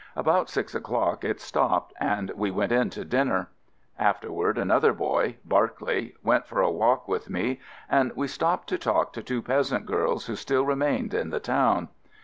About 0.15 0.49
six 0.49 0.73
o'clock 0.73 1.23
it 1.23 1.39
stopped 1.39 1.93
and 1.99 2.31
we 2.35 2.49
went 2.49 2.71
in 2.71 2.89
to 2.89 3.05
dinner. 3.05 3.51
After 3.99 4.31
ward 4.31 4.57
another 4.57 4.93
boy— 4.93 5.37
Barclay— 5.45 6.15
went 6.23 6.47
for 6.47 6.59
a 6.59 6.71
walk 6.71 7.07
with 7.07 7.29
me, 7.29 7.59
and 7.87 8.11
we 8.15 8.25
stopped 8.27 8.67
to 8.69 8.79
talk 8.79 9.13
to 9.13 9.21
two 9.21 9.43
peasant 9.43 9.85
girls 9.85 10.25
who 10.25 10.35
still 10.35 10.65
remained 10.65 11.13
in 11.13 11.29
the 11.29 11.39
town. 11.39 11.89